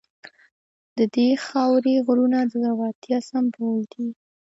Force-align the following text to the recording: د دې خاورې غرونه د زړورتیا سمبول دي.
د 0.97 0.99
دې 1.15 1.29
خاورې 1.45 1.95
غرونه 2.05 2.39
د 2.45 2.51
زړورتیا 2.63 3.17
سمبول 3.29 3.79
دي. 3.93 4.07